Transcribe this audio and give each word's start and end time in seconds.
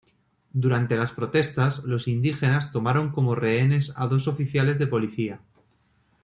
Durante 0.53 0.95
las 0.97 1.11
protestas, 1.11 1.83
los 1.83 2.07
indígenas 2.07 2.71
tomaron 2.71 3.11
como 3.11 3.35
rehenes 3.35 3.93
a 3.97 4.07
dos 4.07 4.27
oficiales 4.27 4.79
de 4.79 4.87
policía. 4.87 5.41